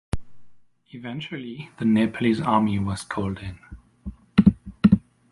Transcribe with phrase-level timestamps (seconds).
[0.93, 3.59] Eventually, the Nepalese Army was called in.